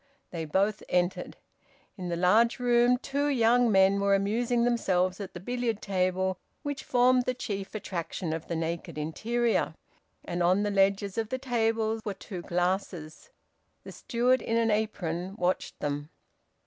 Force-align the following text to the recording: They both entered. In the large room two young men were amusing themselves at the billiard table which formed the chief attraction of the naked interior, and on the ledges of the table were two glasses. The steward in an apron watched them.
They 0.31 0.45
both 0.45 0.81
entered. 0.89 1.37
In 1.95 2.09
the 2.09 2.15
large 2.15 2.57
room 2.57 2.97
two 2.97 3.27
young 3.27 3.71
men 3.71 3.99
were 3.99 4.15
amusing 4.15 4.63
themselves 4.63 5.19
at 5.19 5.35
the 5.35 5.39
billiard 5.39 5.79
table 5.79 6.39
which 6.63 6.83
formed 6.83 7.25
the 7.25 7.35
chief 7.35 7.75
attraction 7.75 8.33
of 8.33 8.47
the 8.47 8.55
naked 8.55 8.97
interior, 8.97 9.75
and 10.25 10.41
on 10.41 10.63
the 10.63 10.71
ledges 10.71 11.19
of 11.19 11.29
the 11.29 11.37
table 11.37 11.99
were 12.03 12.15
two 12.15 12.41
glasses. 12.41 13.29
The 13.83 13.91
steward 13.91 14.41
in 14.41 14.57
an 14.57 14.71
apron 14.71 15.35
watched 15.37 15.77
them. 15.79 16.09